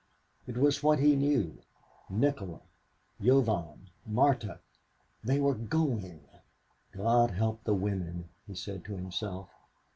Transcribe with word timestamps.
It 0.47 0.57
was 0.57 0.81
what 0.81 0.97
he 0.97 1.15
knew. 1.15 1.59
Nikola, 2.09 2.61
Yovan, 3.21 3.91
Marta. 4.03 4.59
They 5.23 5.39
were 5.39 5.53
going. 5.53 6.23
"God 6.91 7.29
help 7.29 7.63
the 7.65 7.75
women," 7.75 8.27
he 8.47 8.55
said 8.55 8.83
to 8.85 8.93
himself. 8.93 9.51